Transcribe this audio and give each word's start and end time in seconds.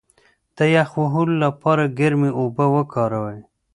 د 0.55 0.57
یخ 0.75 0.89
وهلو 1.01 1.33
لپاره 1.45 1.93
ګرمې 1.99 2.31
اوبه 2.39 2.65
وکاروئ 2.75 3.39